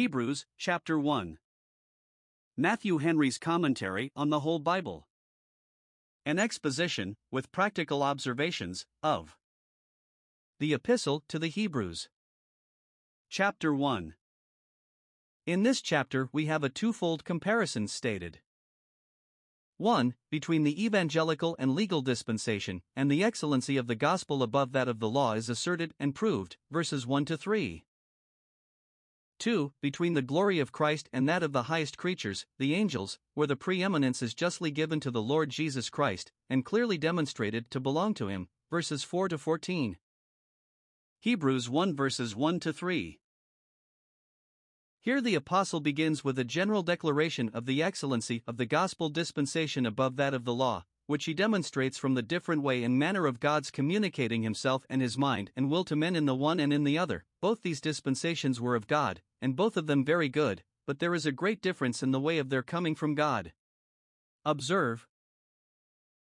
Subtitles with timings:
[0.00, 1.36] Hebrews, chapter 1.
[2.56, 5.06] Matthew Henry's commentary on the whole Bible.
[6.24, 9.36] An exposition, with practical observations, of
[10.58, 12.08] the Epistle to the Hebrews.
[13.28, 14.14] Chapter 1.
[15.44, 18.40] In this chapter, we have a twofold comparison stated.
[19.76, 20.14] 1.
[20.30, 24.98] Between the evangelical and legal dispensation, and the excellency of the gospel above that of
[24.98, 27.84] the law is asserted and proved, verses 1 to 3.
[29.40, 29.72] 2.
[29.80, 33.56] Between the glory of Christ and that of the highest creatures, the angels, where the
[33.56, 38.28] preeminence is justly given to the Lord Jesus Christ, and clearly demonstrated to belong to
[38.28, 39.96] him, verses 4 to 14.
[41.20, 43.18] Hebrews 1 verses 1 to 3.
[45.00, 49.86] Here the Apostle begins with a general declaration of the excellency of the gospel dispensation
[49.86, 53.40] above that of the law, which he demonstrates from the different way and manner of
[53.40, 56.84] God's communicating himself and his mind and will to men in the one and in
[56.84, 57.24] the other.
[57.40, 61.26] Both these dispensations were of God, and both of them very good, but there is
[61.26, 63.52] a great difference in the way of their coming from God.
[64.44, 65.06] Observe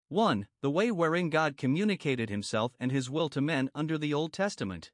[0.10, 0.48] 1.
[0.62, 4.92] The way wherein God communicated himself and his will to men under the Old Testament.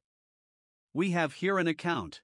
[0.92, 2.20] We have here an account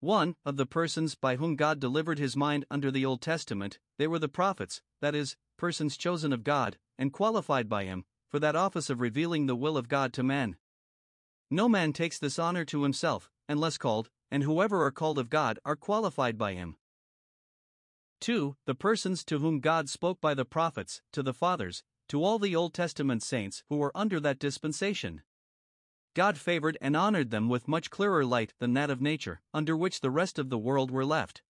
[0.00, 0.36] 1.
[0.46, 4.18] Of the persons by whom God delivered his mind under the Old Testament, they were
[4.18, 8.88] the prophets, that is, persons chosen of God, and qualified by him, for that office
[8.88, 10.56] of revealing the will of God to men.
[11.50, 15.58] No man takes this honor to himself, unless called, and whoever are called of God
[15.64, 16.76] are qualified by him.
[18.20, 18.56] 2.
[18.66, 22.54] The persons to whom God spoke by the prophets, to the fathers, to all the
[22.54, 25.22] Old Testament saints who were under that dispensation.
[26.14, 30.00] God favored and honored them with much clearer light than that of nature, under which
[30.00, 31.42] the rest of the world were left.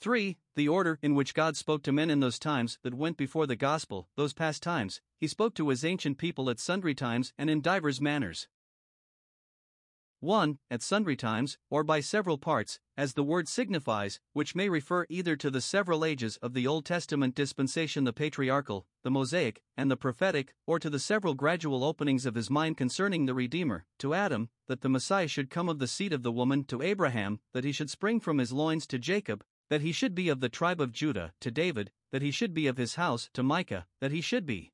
[0.00, 0.36] 3.
[0.54, 3.56] The order in which God spoke to men in those times that went before the
[3.56, 7.62] gospel, those past times, he spoke to his ancient people at sundry times and in
[7.62, 8.48] divers manners.
[10.20, 10.58] 1.
[10.70, 15.36] At sundry times, or by several parts, as the word signifies, which may refer either
[15.36, 19.96] to the several ages of the Old Testament dispensation, the patriarchal, the Mosaic, and the
[19.96, 24.48] prophetic, or to the several gradual openings of his mind concerning the Redeemer, to Adam,
[24.68, 27.72] that the Messiah should come of the seed of the woman, to Abraham, that he
[27.72, 30.92] should spring from his loins, to Jacob, that he should be of the tribe of
[30.92, 34.46] Judah, to David, that he should be of his house, to Micah, that he should
[34.46, 34.72] be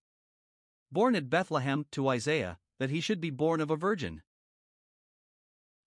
[0.92, 4.22] born at Bethlehem, to Isaiah, that he should be born of a virgin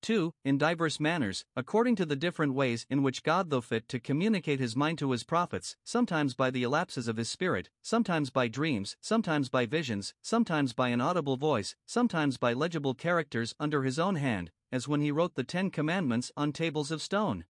[0.05, 0.31] 2.
[0.43, 4.59] In diverse manners, according to the different ways in which God though fit to communicate
[4.59, 8.95] his mind to his prophets, sometimes by the illapses of his spirit, sometimes by dreams,
[9.01, 14.13] sometimes by visions, sometimes by an audible voice, sometimes by legible characters under his own
[14.13, 17.45] hand, as when he wrote the Ten Commandments on tables of stone.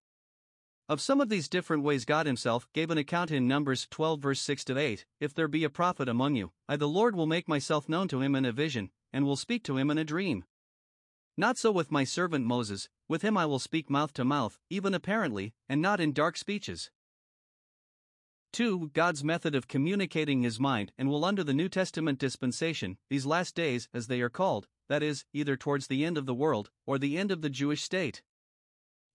[0.87, 4.39] Of some of these different ways, God Himself gave an account in Numbers 12, verse
[4.39, 7.49] 6 to 8 If there be a prophet among you, I, the Lord, will make
[7.49, 10.45] myself known to him in a vision, and will speak to him in a dream.
[11.37, 14.93] Not so with my servant Moses, with him I will speak mouth to mouth, even
[14.93, 16.91] apparently, and not in dark speeches.
[18.53, 18.91] 2.
[18.93, 23.53] God's method of communicating his mind and will under the New Testament dispensation, these last
[23.53, 26.97] days, as they are called, that is, either towards the end of the world, or
[26.97, 28.21] the end of the Jewish state.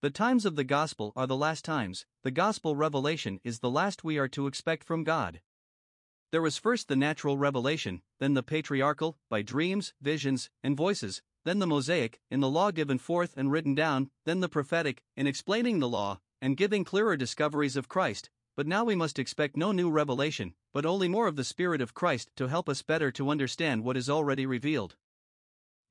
[0.03, 4.05] The times of the gospel are the last times, the gospel revelation is the last
[4.05, 5.41] we are to expect from God.
[6.33, 11.59] There was first the natural revelation, then the patriarchal, by dreams, visions, and voices, then
[11.59, 15.79] the Mosaic, in the law given forth and written down, then the prophetic, in explaining
[15.79, 18.31] the law, and giving clearer discoveries of Christ.
[18.57, 21.95] But now we must expect no new revelation, but only more of the Spirit of
[21.95, 24.97] Christ to help us better to understand what is already revealed.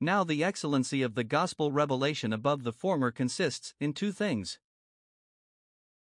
[0.00, 4.58] Now, the excellency of the gospel revelation above the former consists in two things.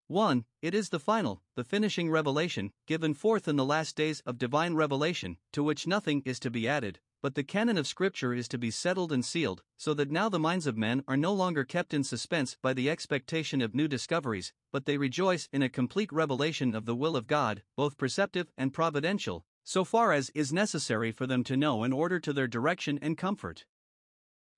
[0.06, 0.45] 1.
[0.61, 4.75] It is the final, the finishing revelation, given forth in the last days of divine
[4.75, 8.58] revelation, to which nothing is to be added, but the canon of Scripture is to
[8.58, 11.92] be settled and sealed, so that now the minds of men are no longer kept
[11.92, 16.75] in suspense by the expectation of new discoveries, but they rejoice in a complete revelation
[16.75, 21.26] of the will of God, both preceptive and providential, so far as is necessary for
[21.26, 23.66] them to know in order to their direction and comfort.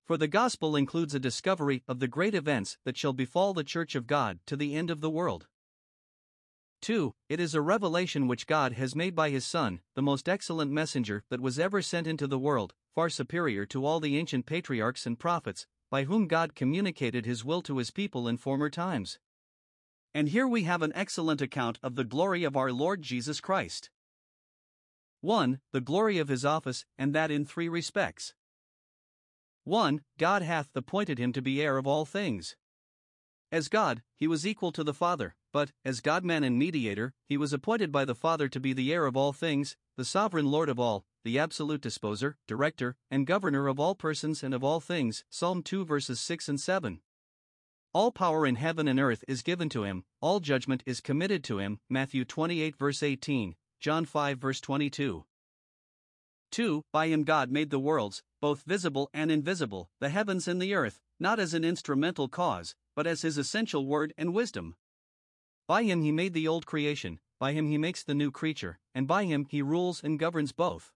[0.05, 3.95] For the gospel includes a discovery of the great events that shall befall the Church
[3.95, 5.47] of God to the end of the world.
[6.83, 7.15] 2.
[7.29, 11.23] It is a revelation which God has made by His Son, the most excellent messenger
[11.29, 15.17] that was ever sent into the world, far superior to all the ancient patriarchs and
[15.17, 19.17] prophets, by whom God communicated His will to His people in former times.
[20.13, 23.89] And here we have an excellent account of the glory of our Lord Jesus Christ.
[25.21, 25.61] 1.
[25.71, 28.33] The glory of His office, and that in three respects.
[29.63, 30.01] 1.
[30.17, 32.57] God hath appointed Him to be heir of all things.
[33.53, 37.37] As God, He was equal to the Father but, as God man and mediator, he
[37.37, 40.67] was appointed by the Father to be the heir of all things, the sovereign Lord
[40.67, 45.23] of all, the absolute disposer, director, and governor of all persons and of all things.
[45.29, 46.99] Psalm 2 verses 6 and 7.
[47.93, 51.59] All power in heaven and earth is given to him, all judgment is committed to
[51.59, 51.79] him.
[51.87, 55.23] Matthew 28 verse 18, John 5 verse 22.
[56.51, 56.83] 2.
[56.91, 60.99] By him God made the worlds, both visible and invisible, the heavens and the earth,
[61.19, 64.75] not as an instrumental cause, but as his essential word and wisdom.
[65.67, 69.07] By him he made the old creation, by him he makes the new creature, and
[69.07, 70.93] by him he rules and governs both.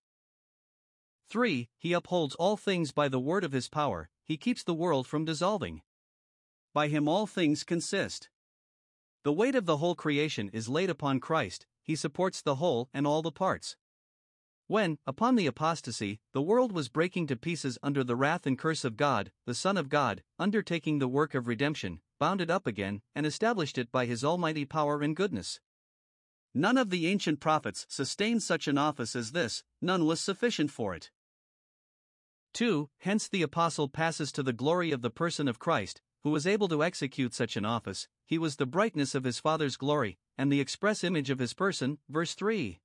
[1.29, 1.69] 3.
[1.77, 5.25] He upholds all things by the word of his power, he keeps the world from
[5.25, 5.81] dissolving.
[6.73, 8.29] By him all things consist.
[9.23, 13.07] The weight of the whole creation is laid upon Christ, he supports the whole and
[13.07, 13.75] all the parts.
[14.67, 18.83] When, upon the apostasy, the world was breaking to pieces under the wrath and curse
[18.83, 23.01] of God, the Son of God, undertaking the work of redemption, bound it up again,
[23.15, 25.59] and established it by his almighty power and goodness.
[26.53, 30.95] None of the ancient prophets sustained such an office as this, none was sufficient for
[30.95, 31.11] it.
[32.53, 32.89] 2.
[32.99, 36.67] Hence the apostle passes to the glory of the person of Christ, who was able
[36.69, 40.61] to execute such an office, he was the brightness of his Father's glory, and the
[40.61, 41.99] express image of his person.
[42.09, 42.79] Verse 3.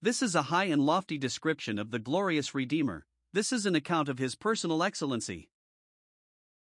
[0.00, 3.06] This is a high and lofty description of the glorious Redeemer,
[3.36, 5.50] this is an account of his personal excellency.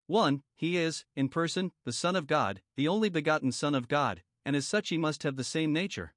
[0.08, 0.44] 1.
[0.56, 4.56] He is, in person, the Son of God, the only begotten Son of God, and
[4.56, 6.14] as such he must have the same nature.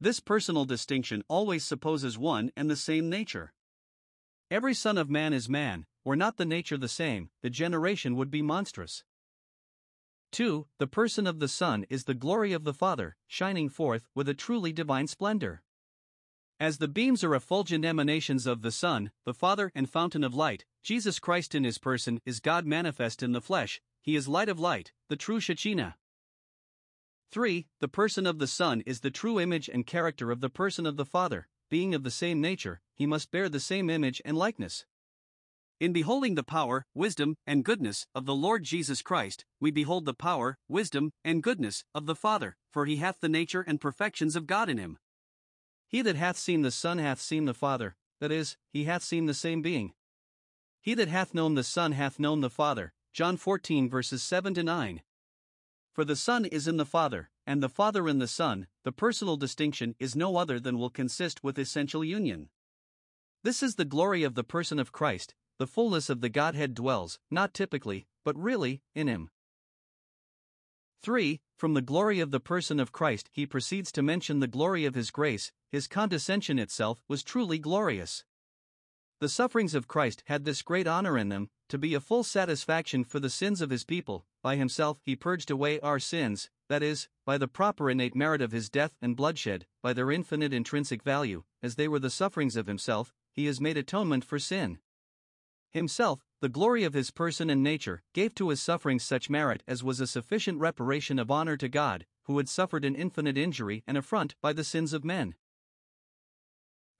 [0.00, 3.52] This personal distinction always supposes one and the same nature.
[4.50, 8.30] Every Son of Man is man, were not the nature the same, the generation would
[8.30, 9.04] be monstrous.
[10.32, 10.66] 2.
[10.78, 14.34] The person of the Son is the glory of the Father, shining forth with a
[14.34, 15.62] truly divine splendor.
[16.58, 20.64] As the beams are effulgent emanations of the sun, the Father and fountain of light,
[20.82, 24.58] Jesus Christ in his person is God manifest in the flesh, he is light of
[24.58, 25.96] light, the true Shekinah.
[27.30, 27.66] 3.
[27.80, 30.96] The person of the Son is the true image and character of the person of
[30.96, 34.86] the Father, being of the same nature, he must bear the same image and likeness.
[35.78, 40.14] In beholding the power, wisdom, and goodness of the Lord Jesus Christ, we behold the
[40.14, 44.46] power, wisdom, and goodness of the Father, for he hath the nature and perfections of
[44.46, 44.98] God in him.
[45.86, 49.26] He that hath seen the Son hath seen the Father, that is, he hath seen
[49.26, 49.92] the same being.
[50.80, 52.92] He that hath known the Son hath known the Father.
[53.12, 55.02] John 14 verses 7 to 9.
[55.92, 59.36] For the Son is in the Father, and the Father in the Son, the personal
[59.36, 62.50] distinction is no other than will consist with essential union.
[63.42, 67.18] This is the glory of the person of Christ, the fullness of the Godhead dwells,
[67.30, 69.30] not typically, but really, in him.
[71.06, 71.40] 3.
[71.56, 74.96] From the glory of the person of Christ, he proceeds to mention the glory of
[74.96, 78.24] his grace, his condescension itself was truly glorious.
[79.20, 83.04] The sufferings of Christ had this great honor in them, to be a full satisfaction
[83.04, 84.26] for the sins of his people.
[84.42, 88.50] By himself he purged away our sins, that is, by the proper innate merit of
[88.50, 92.66] his death and bloodshed, by their infinite intrinsic value, as they were the sufferings of
[92.66, 94.80] himself, he has made atonement for sin.
[95.76, 99.84] Himself, the glory of his person and nature, gave to his sufferings such merit as
[99.84, 103.98] was a sufficient reparation of honor to God, who had suffered an infinite injury and
[103.98, 105.34] affront by the sins of men.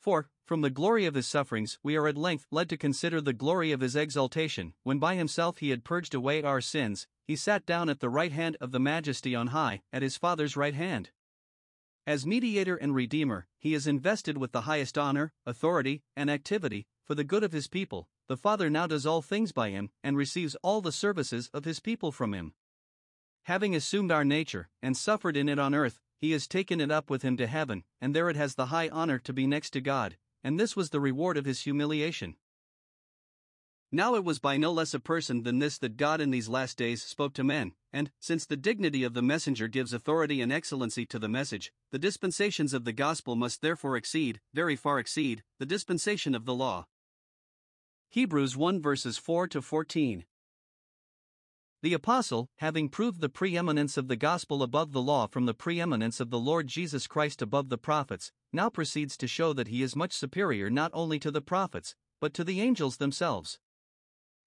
[0.01, 0.29] 4.
[0.45, 3.73] From the glory of his sufferings, we are at length led to consider the glory
[3.73, 7.89] of his exaltation, when by himself he had purged away our sins, he sat down
[7.89, 11.13] at the right hand of the Majesty on high, at his Father's right hand.
[12.07, 17.15] As mediator and redeemer, he is invested with the highest honor, authority, and activity, for
[17.15, 20.57] the good of his people, the Father now does all things by him, and receives
[20.63, 22.55] all the services of his people from him.
[23.45, 27.11] Having assumed our nature, and suffered in it on earth, he has taken it up
[27.11, 29.81] with him to heaven, and there it has the high honor to be next to
[29.81, 32.37] God, and this was the reward of his humiliation.
[33.93, 36.77] Now it was by no less a person than this that God in these last
[36.77, 41.07] days spoke to men, and, since the dignity of the messenger gives authority and excellency
[41.07, 45.67] to the message, the dispensations of the gospel must therefore exceed, very far exceed, the
[45.67, 46.87] dispensation of the law.
[48.11, 50.25] Hebrews 1 verses 4 to 14.
[51.83, 56.21] The Apostle, having proved the preeminence of the gospel above the law from the preeminence
[56.21, 59.95] of the Lord Jesus Christ above the prophets, now proceeds to show that he is
[59.95, 63.59] much superior not only to the prophets, but to the angels themselves.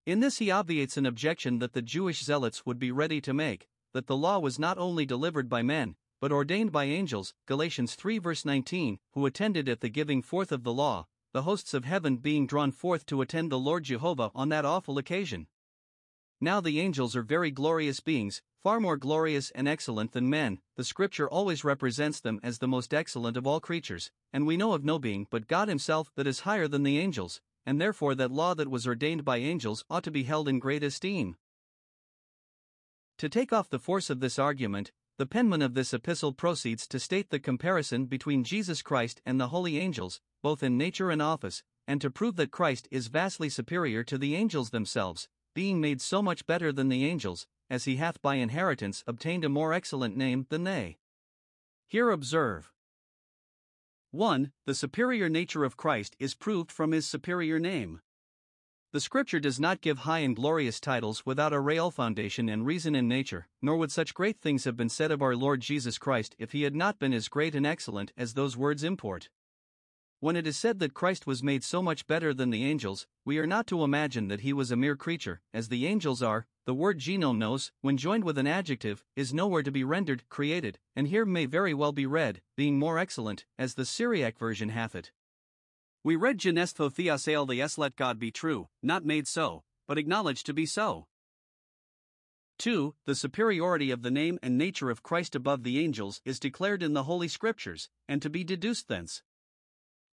[0.06, 3.68] In this he obviates an objection that the Jewish zealots would be ready to make
[3.94, 8.20] that the law was not only delivered by men, but ordained by angels, Galatians 3
[8.20, 12.18] verse 19, who attended at the giving forth of the law, the hosts of heaven
[12.18, 15.48] being drawn forth to attend the Lord Jehovah on that awful occasion.
[16.42, 20.84] Now the angels are very glorious beings, far more glorious and excellent than men, the
[20.84, 24.84] scripture always represents them as the most excellent of all creatures, and we know of
[24.84, 28.54] no being but God Himself that is higher than the angels, and therefore that law
[28.54, 31.38] that was ordained by angels ought to be held in great esteem.
[33.18, 37.00] To take off the force of this argument, the penman of this epistle proceeds to
[37.00, 41.64] state the comparison between Jesus Christ and the holy angels, both in nature and office,
[41.88, 46.22] and to prove that Christ is vastly superior to the angels themselves, being made so
[46.22, 50.46] much better than the angels, as he hath by inheritance obtained a more excellent name
[50.50, 50.98] than they.
[51.88, 52.72] Here observe
[54.12, 54.52] 1.
[54.66, 58.02] The superior nature of Christ is proved from his superior name.
[58.92, 62.96] The scripture does not give high and glorious titles without a real foundation and reason
[62.96, 66.36] in nature, nor would such great things have been said of our Lord Jesus Christ
[66.40, 69.30] if he had not been as great and excellent as those words import.
[70.22, 73.38] When it is said that Christ was made so much better than the angels, we
[73.38, 76.46] are not to imagine that he was a mere creature, as the angels are.
[76.66, 81.08] The word genomenos, when joined with an adjective, is nowhere to be rendered created, and
[81.08, 85.14] here may very well be read, being more excellent, as the Syriac version hath it.
[86.04, 90.46] We read genestho theosael the s let God be true, not made so, but acknowledged
[90.48, 91.08] to be so.
[92.58, 92.94] 2.
[93.06, 96.92] The superiority of the name and nature of Christ above the angels is declared in
[96.92, 99.24] the Holy Scriptures, and to be deduced thence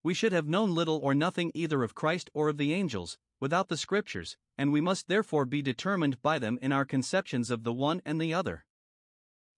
[0.06, 3.66] we should have known little or nothing either of Christ or of the angels, without
[3.66, 7.72] the Scriptures, and we must therefore be determined by them in our conceptions of the
[7.72, 8.64] one and the other.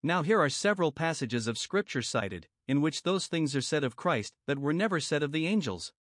[0.02, 3.94] Now, here are several passages of Scripture cited, in which those things are said of
[3.94, 5.92] Christ that were never said of the angels.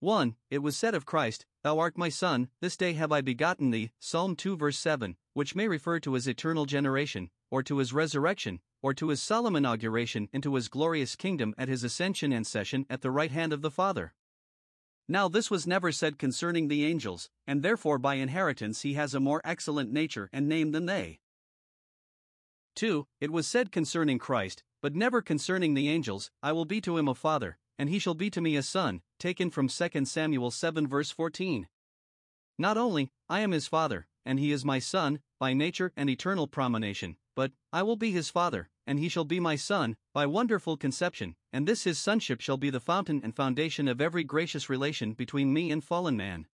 [0.00, 0.36] 1.
[0.50, 3.92] It was said of Christ, Thou art my Son, this day have I begotten thee,
[3.98, 8.60] Psalm 2 verse 7, which may refer to his eternal generation, or to his resurrection,
[8.82, 13.02] or to his solemn inauguration into his glorious kingdom at his ascension and session at
[13.02, 14.14] the right hand of the Father.
[15.08, 19.20] Now, this was never said concerning the angels, and therefore by inheritance he has a
[19.20, 21.18] more excellent nature and name than they.
[22.76, 23.06] 2.
[23.20, 27.08] It was said concerning Christ, but never concerning the angels, I will be to him
[27.08, 30.86] a father, and he shall be to me a son, taken from 2 Samuel 7
[30.86, 31.66] verse 14.
[32.58, 36.46] Not only, I am his father, and he is my son, by nature and eternal
[36.46, 40.76] promination, but I will be his father, and he shall be my son, by wonderful
[40.76, 45.14] conception, and this his sonship shall be the fountain and foundation of every gracious relation
[45.14, 46.46] between me and fallen man.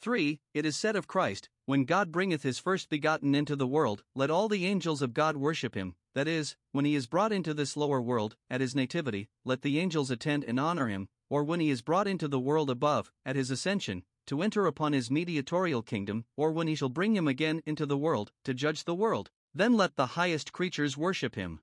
[0.00, 0.40] 3.
[0.54, 4.30] It is said of Christ, When God bringeth his first begotten into the world, let
[4.30, 7.76] all the angels of God worship him, that is, when he is brought into this
[7.76, 11.68] lower world, at his nativity, let the angels attend and honor him, or when he
[11.68, 16.24] is brought into the world above, at his ascension, to enter upon his mediatorial kingdom,
[16.36, 19.76] or when he shall bring him again into the world, to judge the world, then
[19.76, 21.60] let the highest creatures worship him.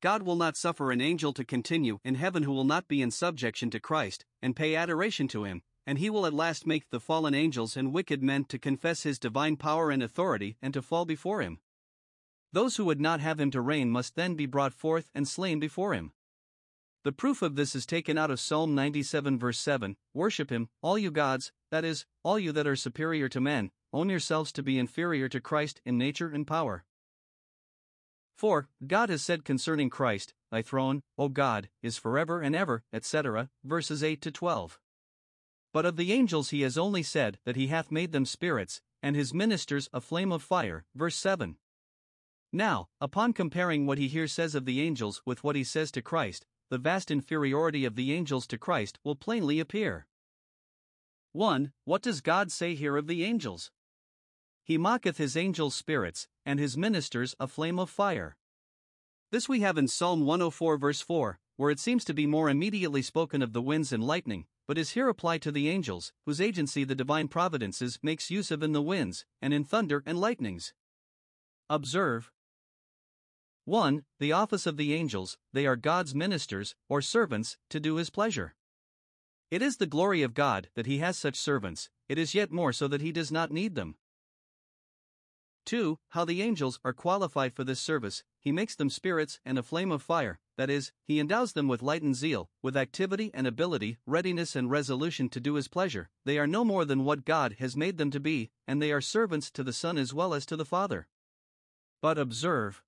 [0.00, 3.10] God will not suffer an angel to continue in heaven who will not be in
[3.10, 7.00] subjection to Christ, and pay adoration to him, and he will at last make the
[7.00, 11.04] fallen angels and wicked men to confess his divine power and authority and to fall
[11.04, 11.58] before him.
[12.52, 15.60] Those who would not have him to reign must then be brought forth and slain
[15.60, 16.12] before him.
[17.02, 20.98] The proof of this is taken out of Psalm 97, verse 7 Worship him, all
[20.98, 24.78] you gods, that is, all you that are superior to men, own yourselves to be
[24.78, 26.84] inferior to Christ in nature and power.
[28.36, 28.68] 4.
[28.86, 34.02] God has said concerning Christ, Thy throne, O God, is forever and ever, etc., verses
[34.02, 34.78] 8 to 12.
[35.72, 39.16] But of the angels he has only said that he hath made them spirits, and
[39.16, 41.56] his ministers a flame of fire, verse 7.
[42.52, 46.02] Now, upon comparing what he here says of the angels with what he says to
[46.02, 50.06] Christ, the vast inferiority of the angels to Christ will plainly appear.
[51.32, 51.72] 1.
[51.84, 53.70] What does God say here of the angels?
[54.62, 58.36] He mocketh his angels spirits, and his ministers a flame of fire.
[59.32, 63.02] This we have in Psalm 104, verse 4, where it seems to be more immediately
[63.02, 66.84] spoken of the winds and lightning, but is here applied to the angels, whose agency
[66.84, 70.72] the divine providences makes use of in the winds, and in thunder and lightnings.
[71.68, 72.30] Observe,
[73.70, 74.04] 1.
[74.18, 78.56] The office of the angels, they are God's ministers, or servants, to do his pleasure.
[79.48, 82.72] It is the glory of God that he has such servants, it is yet more
[82.72, 83.94] so that he does not need them.
[85.66, 86.00] 2.
[86.08, 89.92] How the angels are qualified for this service, he makes them spirits and a flame
[89.92, 93.98] of fire, that is, he endows them with light and zeal, with activity and ability,
[94.04, 96.10] readiness and resolution to do his pleasure.
[96.24, 99.00] They are no more than what God has made them to be, and they are
[99.00, 101.06] servants to the Son as well as to the Father.
[102.02, 102.82] But observe,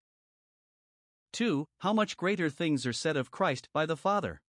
[1.32, 1.66] 2.
[1.78, 4.42] How much greater things are said of Christ by the Father.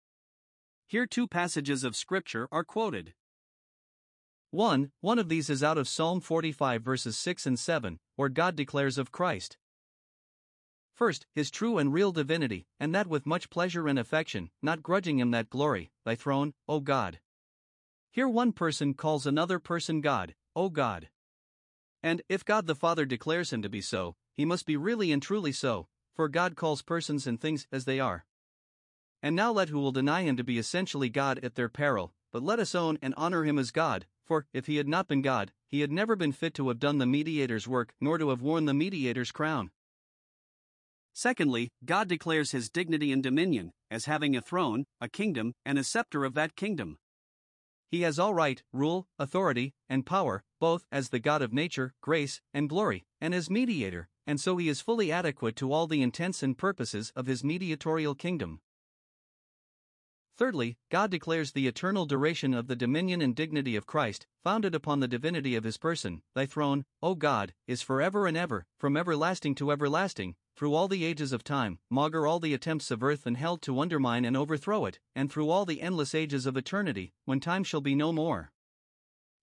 [0.85, 3.13] Here two passages of Scripture are quoted.
[4.51, 4.91] 1.
[5.01, 8.97] One of these is out of Psalm 45 verses 6 and 7, where God declares
[8.97, 9.57] of Christ.
[10.93, 15.17] First, his true and real divinity, and that with much pleasure and affection, not grudging
[15.17, 17.19] him that glory, thy throne, O God.
[18.11, 21.09] Here one person calls another person God, O God.
[22.03, 25.21] And, if God the Father declares him to be so, he must be really and
[25.21, 28.25] truly so, for God calls persons and things as they are.
[29.21, 32.43] And now let who will deny him to be essentially God at their peril, but
[32.43, 35.51] let us own and honor him as God, for, if he had not been God,
[35.67, 38.65] he had never been fit to have done the mediator's work nor to have worn
[38.65, 39.71] the mediator's crown.
[41.13, 45.83] Secondly, God declares his dignity and dominion, as having a throne, a kingdom, and a
[45.83, 46.97] scepter of that kingdom.
[47.89, 52.41] He has all right, rule, authority, and power, both as the God of nature, grace,
[52.51, 56.43] and glory, and as mediator, and so he is fully adequate to all the intents
[56.43, 58.59] and purposes of his mediatorial kingdom.
[60.35, 64.99] Thirdly, God declares the eternal duration of the dominion and dignity of Christ, founded upon
[64.99, 66.23] the divinity of his person.
[66.33, 71.05] Thy throne, O God, is forever and ever, from everlasting to everlasting, through all the
[71.05, 74.85] ages of time, maugre all the attempts of earth and hell to undermine and overthrow
[74.85, 78.51] it, and through all the endless ages of eternity, when time shall be no more.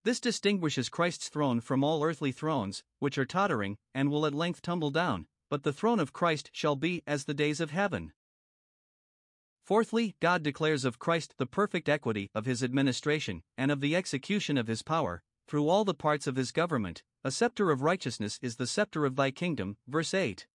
[0.03, 4.63] This distinguishes Christ's throne from all earthly thrones, which are tottering, and will at length
[4.63, 8.13] tumble down, but the throne of Christ shall be as the days of heaven.
[9.63, 14.57] Fourthly, God declares of Christ the perfect equity of his administration, and of the execution
[14.57, 17.03] of his power, through all the parts of his government.
[17.23, 19.77] A scepter of righteousness is the scepter of thy kingdom.
[19.87, 20.47] Verse 8.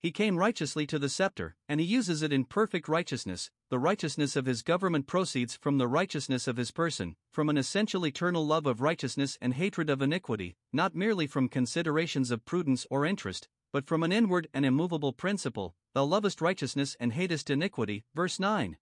[0.00, 3.50] He came righteously to the scepter, and he uses it in perfect righteousness.
[3.68, 8.06] The righteousness of his government proceeds from the righteousness of his person, from an essential
[8.06, 13.04] eternal love of righteousness and hatred of iniquity, not merely from considerations of prudence or
[13.04, 18.04] interest, but from an inward and immovable principle, Thou lovest righteousness and hatest iniquity.
[18.14, 18.78] Verse 9.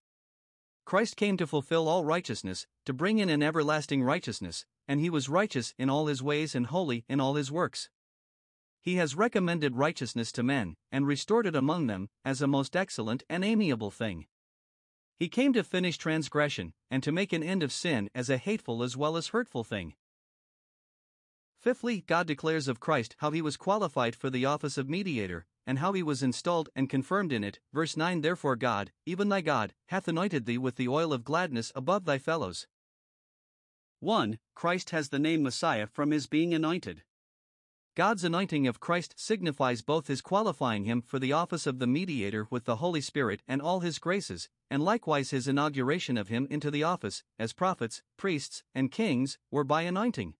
[0.84, 5.28] Christ came to fulfill all righteousness, to bring in an everlasting righteousness, and he was
[5.28, 7.90] righteous in all his ways and holy in all his works.
[8.80, 13.22] He has recommended righteousness to men, and restored it among them, as a most excellent
[13.28, 14.26] and amiable thing.
[15.16, 18.82] He came to finish transgression, and to make an end of sin as a hateful
[18.82, 19.94] as well as hurtful thing.
[21.58, 25.80] Fifthly, God declares of Christ how he was qualified for the office of mediator, and
[25.80, 27.58] how he was installed and confirmed in it.
[27.72, 31.72] Verse 9 Therefore God, even thy God, hath anointed thee with the oil of gladness
[31.74, 32.68] above thy fellows.
[33.98, 34.38] 1.
[34.54, 37.02] Christ has the name Messiah from his being anointed.
[37.98, 42.46] God's anointing of Christ signifies both his qualifying him for the office of the mediator
[42.48, 46.70] with the Holy Spirit and all his graces, and likewise his inauguration of him into
[46.70, 50.34] the office, as prophets, priests, and kings, were by anointing.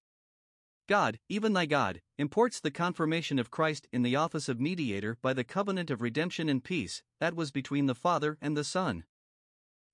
[0.87, 5.33] God, even thy God, imports the confirmation of Christ in the office of mediator by
[5.33, 9.03] the covenant of redemption and peace that was between the Father and the Son.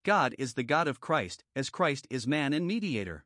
[0.05, 3.24] God is the God of Christ, as Christ is man and mediator.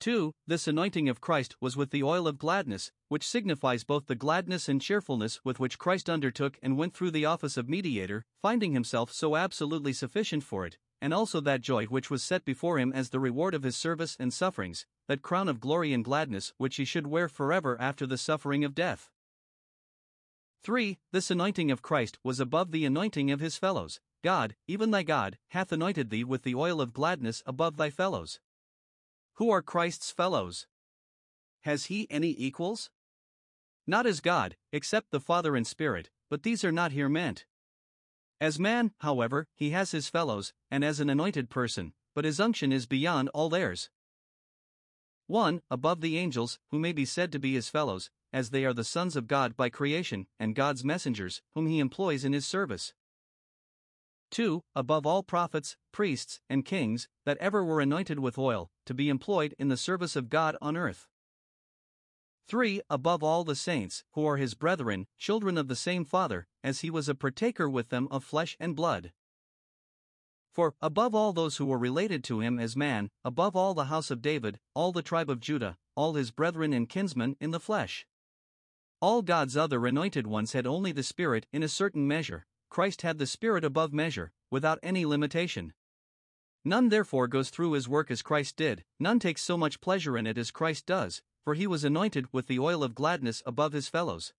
[0.00, 0.32] 2.
[0.46, 4.68] This anointing of Christ was with the oil of gladness, which signifies both the gladness
[4.68, 9.12] and cheerfulness with which Christ undertook and went through the office of mediator, finding himself
[9.12, 13.10] so absolutely sufficient for it, and also that joy which was set before him as
[13.10, 16.84] the reward of his service and sufferings, that crown of glory and gladness which he
[16.84, 19.10] should wear forever after the suffering of death.
[20.62, 20.98] 3.
[21.12, 24.00] This anointing of Christ was above the anointing of his fellows.
[24.22, 28.40] God, even thy God, hath anointed thee with the oil of gladness above thy fellows.
[29.38, 30.66] Who are Christ's fellows?
[31.60, 32.90] Has he any equals?
[33.86, 37.46] Not as God, except the Father and Spirit, but these are not here meant.
[38.40, 42.72] As man, however, he has his fellows, and as an anointed person, but his unction
[42.72, 43.90] is beyond all theirs.
[45.28, 45.62] 1.
[45.70, 48.82] Above the angels, who may be said to be his fellows, as they are the
[48.82, 52.92] sons of God by creation, and God's messengers, whom he employs in his service.
[54.30, 54.62] 2.
[54.74, 59.54] Above all prophets, priests, and kings, that ever were anointed with oil, to be employed
[59.58, 61.08] in the service of God on earth.
[62.48, 62.80] 3.
[62.88, 66.88] Above all the saints, who are his brethren, children of the same Father, as he
[66.88, 69.12] was a partaker with them of flesh and blood.
[70.50, 74.10] For, above all those who were related to him as man, above all the house
[74.10, 78.06] of David, all the tribe of Judah, all his brethren and kinsmen in the flesh.
[79.00, 83.18] All God's other anointed ones had only the Spirit in a certain measure, Christ had
[83.18, 85.72] the Spirit above measure, without any limitation.
[86.64, 90.26] None therefore goes through his work as Christ did, none takes so much pleasure in
[90.26, 93.88] it as Christ does, for he was anointed with the oil of gladness above his
[93.88, 94.34] fellows.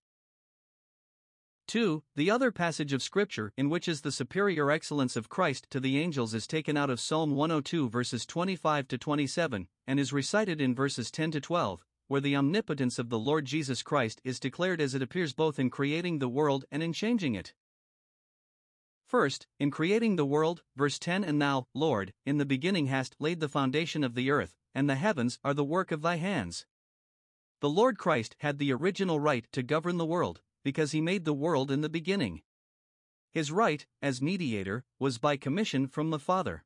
[1.70, 2.02] 2.
[2.16, 5.98] The other passage of Scripture in which is the superior excellence of Christ to the
[5.98, 10.74] angels is taken out of Psalm 102 verses 25 to 27, and is recited in
[10.74, 14.96] verses 10 to 12, where the omnipotence of the Lord Jesus Christ is declared as
[14.96, 17.54] it appears both in creating the world and in changing it.
[19.10, 23.40] First, in creating the world, verse 10 And thou, Lord, in the beginning hast laid
[23.40, 26.64] the foundation of the earth, and the heavens are the work of thy hands.
[27.60, 31.34] The Lord Christ had the original right to govern the world, because he made the
[31.34, 32.42] world in the beginning.
[33.32, 36.62] His right, as mediator, was by commission from the Father.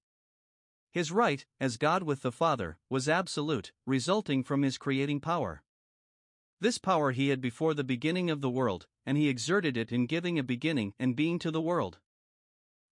[0.92, 5.62] His right, as God with the Father, was absolute, resulting from his creating power.
[6.60, 10.04] This power he had before the beginning of the world, and he exerted it in
[10.04, 12.00] giving a beginning and being to the world.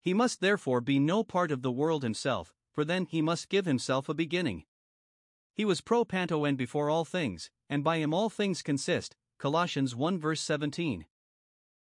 [0.03, 3.67] He must therefore be no part of the world himself, for then he must give
[3.67, 4.65] himself a beginning.
[5.55, 9.15] He was pro panton and before all things, and by him all things consist.
[9.39, 11.07] Colossians 1 verse 17.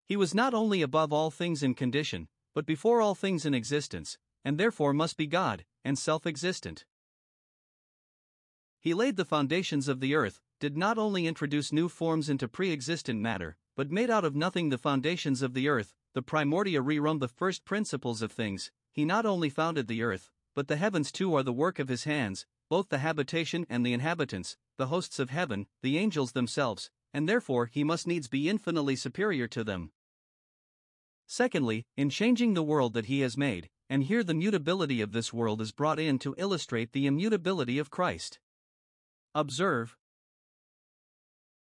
[0.04, 4.18] He was not only above all things in condition, but before all things in existence,
[4.44, 6.84] and therefore must be God, and self existent.
[8.82, 12.74] He laid the foundations of the earth, did not only introduce new forms into pre
[12.74, 17.20] existent matter, but made out of nothing the foundations of the earth, the primordia rerum,
[17.20, 18.72] the first principles of things.
[18.92, 22.04] He not only founded the earth, but the heavens too are the work of his
[22.04, 27.28] hands, both the habitation and the inhabitants, the hosts of heaven, the angels themselves, and
[27.28, 29.92] therefore he must needs be infinitely superior to them.
[31.28, 35.32] Secondly, in changing the world that he has made, and here the mutability of this
[35.32, 38.40] world is brought in to illustrate the immutability of Christ.
[39.34, 39.98] Observe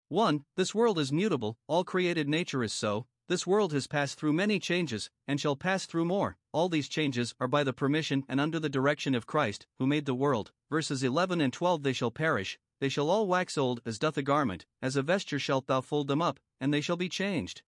[0.08, 0.44] 1.
[0.56, 4.58] This world is mutable, all created nature is so, this world has passed through many
[4.58, 6.36] changes, and shall pass through more.
[6.52, 10.06] All these changes are by the permission and under the direction of Christ, who made
[10.06, 10.52] the world.
[10.70, 14.22] Verses 11 and 12 They shall perish, they shall all wax old as doth a
[14.22, 17.62] garment, as a vesture shalt thou fold them up, and they shall be changed.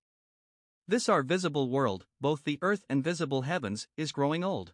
[0.86, 4.72] This our visible world, both the earth and visible heavens, is growing old.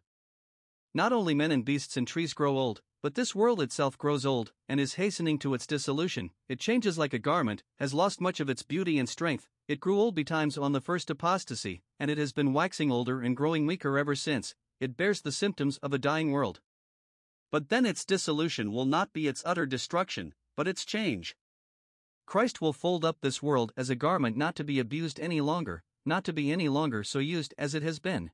[0.93, 4.53] Not only men and beasts and trees grow old, but this world itself grows old,
[4.69, 6.31] and is hastening to its dissolution.
[6.49, 9.49] It changes like a garment, has lost much of its beauty and strength.
[9.67, 13.37] It grew old betimes on the first apostasy, and it has been waxing older and
[13.37, 14.55] growing weaker ever since.
[14.79, 16.61] It bears the symptoms of a dying world.
[17.51, 21.35] But then its dissolution will not be its utter destruction, but its change.
[22.27, 25.83] Christ will fold up this world as a garment not to be abused any longer,
[26.05, 28.31] not to be any longer so used as it has been.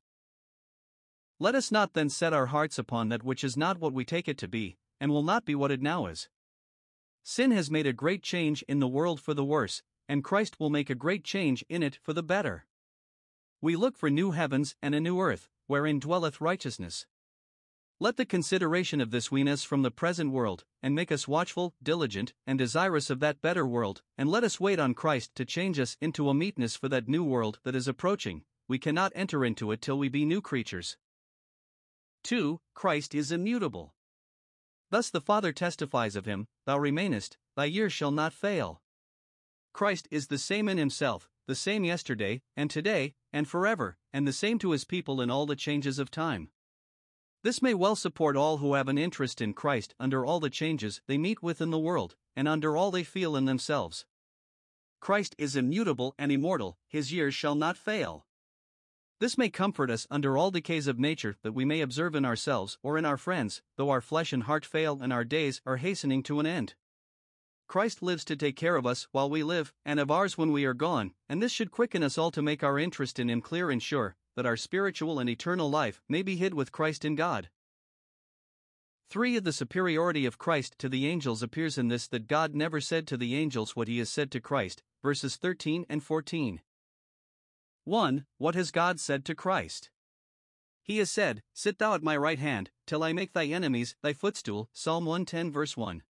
[1.38, 4.26] Let us not then set our hearts upon that which is not what we take
[4.26, 6.28] it to be, and will not be what it now is.
[7.22, 10.70] Sin has made a great change in the world for the worse, and Christ will
[10.70, 12.66] make a great change in it for the better.
[13.60, 17.06] We look for new heavens and a new earth, wherein dwelleth righteousness.
[18.00, 21.76] Let the consideration of this wean us from the present world, and make us watchful,
[21.80, 25.78] diligent, and desirous of that better world, and let us wait on Christ to change
[25.78, 28.42] us into a meetness for that new world that is approaching.
[28.66, 30.96] We cannot enter into it till we be new creatures.
[32.24, 32.60] 2.
[32.74, 33.94] Christ is immutable.
[34.90, 38.82] Thus the Father testifies of him, Thou remainest, thy years shall not fail.
[39.72, 44.32] Christ is the same in himself, the same yesterday, and today, and forever, and the
[44.32, 46.50] same to his people in all the changes of time.
[47.42, 51.00] This may well support all who have an interest in Christ under all the changes
[51.06, 54.04] they meet with in the world, and under all they feel in themselves.
[55.00, 58.26] Christ is immutable and immortal, his years shall not fail.
[59.20, 62.78] This may comfort us under all decays of nature that we may observe in ourselves
[62.82, 66.22] or in our friends, though our flesh and heart fail and our days are hastening
[66.24, 66.74] to an end.
[67.70, 70.64] Christ lives to take care of us while we live, and of ours when we
[70.64, 73.70] are gone, and this should quicken us all to make our interest in Him clear
[73.70, 77.48] and sure, that our spiritual and eternal life may be hid with Christ in God.
[79.08, 79.38] 3.
[79.38, 83.16] The superiority of Christ to the angels appears in this that God never said to
[83.16, 86.60] the angels what He has said to Christ, verses 13 and 14.
[87.84, 88.26] 1.
[88.38, 89.90] What has God said to Christ?
[90.82, 94.12] He has said, Sit thou at my right hand, till I make thy enemies thy
[94.12, 94.68] footstool.
[94.72, 96.02] Psalm 110, verse 1.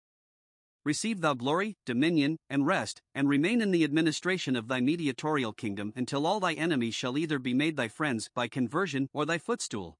[0.85, 5.91] Receive thou glory, dominion, and rest, and remain in the administration of thy mediatorial kingdom
[5.95, 9.97] until all thy enemies shall either be made thy friends by conversion or thy footstool.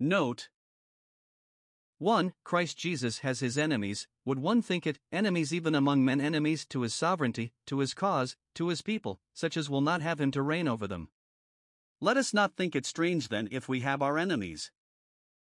[0.00, 0.48] Note
[1.98, 2.34] 1.
[2.44, 6.82] Christ Jesus has his enemies, would one think it, enemies even among men, enemies to
[6.82, 10.42] his sovereignty, to his cause, to his people, such as will not have him to
[10.42, 11.08] reign over them.
[11.98, 14.70] Let us not think it strange then if we have our enemies.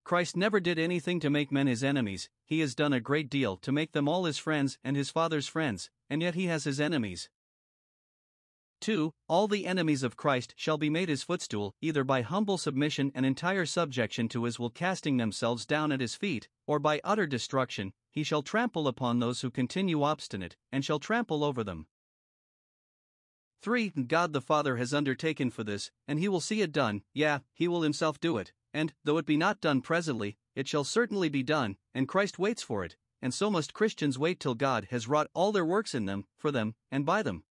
[0.09, 3.59] Christ never did anything to make men his enemies, he has done a great deal
[3.59, 6.81] to make them all his friends and his Father's friends, and yet he has his
[6.81, 7.29] enemies.
[8.81, 9.13] 2.
[9.29, 13.27] All the enemies of Christ shall be made his footstool, either by humble submission and
[13.27, 17.93] entire subjection to his will, casting themselves down at his feet, or by utter destruction,
[18.11, 21.87] he shall trample upon those who continue obstinate, and shall trample over them.
[23.61, 23.91] 3.
[23.91, 27.69] God the Father has undertaken for this, and he will see it done, yea, he
[27.69, 31.43] will himself do it, and, though it be not done presently, it shall certainly be
[31.43, 35.31] done, and Christ waits for it, and so must Christians wait till God has wrought
[35.35, 37.45] all their works in them, for them, and by them.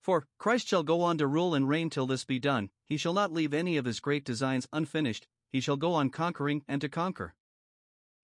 [0.00, 3.12] For Christ shall go on to rule and reign till this be done, he shall
[3.12, 6.88] not leave any of his great designs unfinished, he shall go on conquering and to
[6.88, 7.34] conquer.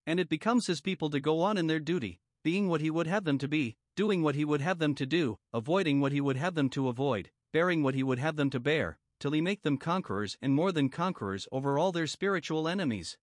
[0.06, 3.06] And it becomes his people to go on in their duty, being what he would
[3.06, 6.20] have them to be, doing what he would have them to do, avoiding what he
[6.20, 9.40] would have them to avoid, bearing what he would have them to bear, till he
[9.40, 13.16] make them conquerors and more than conquerors over all their spiritual enemies.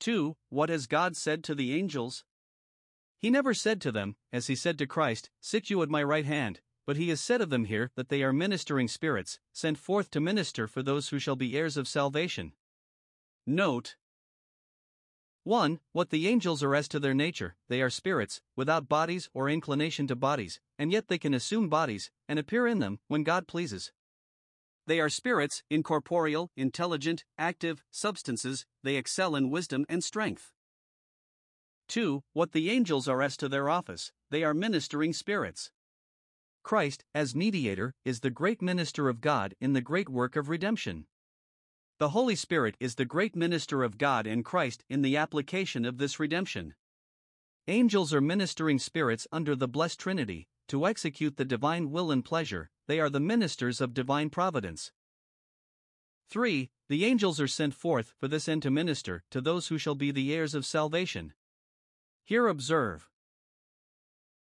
[0.00, 0.36] 2.
[0.50, 2.24] What has God said to the angels?
[3.16, 6.26] He never said to them, as he said to Christ, Sit you at my right
[6.26, 10.10] hand, but he has said of them here that they are ministering spirits, sent forth
[10.10, 12.52] to minister for those who shall be heirs of salvation.
[13.46, 13.96] Note
[15.44, 15.80] 1.
[15.92, 20.06] What the angels are as to their nature, they are spirits, without bodies or inclination
[20.08, 23.90] to bodies, and yet they can assume bodies, and appear in them, when God pleases.
[24.86, 30.52] They are spirits, incorporeal, intelligent, active, substances, they excel in wisdom and strength.
[31.88, 32.22] 2.
[32.32, 35.70] What the angels are as to their office, they are ministering spirits.
[36.62, 41.06] Christ, as mediator, is the great minister of God in the great work of redemption.
[41.98, 45.98] The Holy Spirit is the great minister of God and Christ in the application of
[45.98, 46.74] this redemption.
[47.68, 52.70] Angels are ministering spirits under the blessed Trinity, to execute the divine will and pleasure,
[52.86, 54.92] they are the ministers of divine providence.
[56.28, 56.70] 3.
[56.88, 60.10] The angels are sent forth for this end to minister to those who shall be
[60.10, 61.34] the heirs of salvation.
[62.24, 63.08] Here observe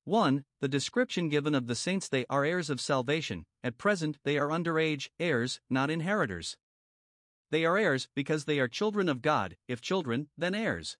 [0.05, 0.45] 1.
[0.61, 4.49] The description given of the saints they are heirs of salvation, at present they are
[4.49, 6.57] underage, heirs, not inheritors.
[7.51, 10.97] They are heirs because they are children of God, if children, then heirs.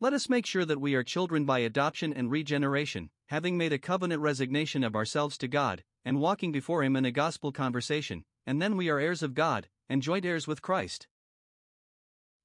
[0.00, 3.78] Let us make sure that we are children by adoption and regeneration, having made a
[3.78, 8.62] covenant resignation of ourselves to God, and walking before Him in a gospel conversation, and
[8.62, 11.08] then we are heirs of God, and joint heirs with Christ.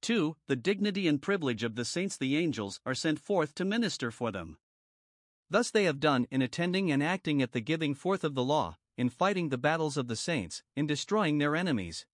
[0.02, 0.36] 2.
[0.48, 4.32] The dignity and privilege of the saints, the angels, are sent forth to minister for
[4.32, 4.58] them.
[5.48, 8.78] Thus they have done in attending and acting at the giving forth of the law,
[8.96, 12.04] in fighting the battles of the saints, in destroying their enemies.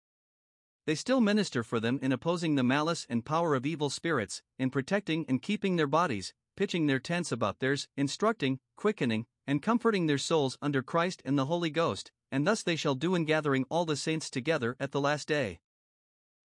[0.84, 4.68] They still minister for them in opposing the malice and power of evil spirits, in
[4.68, 10.18] protecting and keeping their bodies, pitching their tents about theirs, instructing, quickening, and comforting their
[10.18, 13.84] souls under Christ and the Holy Ghost, and thus they shall do in gathering all
[13.84, 15.60] the saints together at the last day.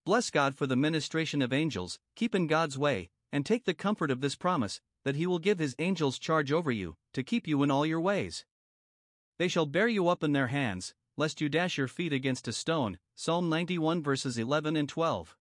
[0.05, 4.11] Bless God for the ministration of angels, keep in God's way, and take the comfort
[4.11, 7.63] of this promise, that he will give his angels charge over you, to keep you
[7.63, 8.45] in all your ways.
[9.39, 12.53] They shall bear you up in their hands, lest you dash your feet against a
[12.53, 12.99] stone.
[13.15, 15.35] Psalm 91 verses 11 and 12.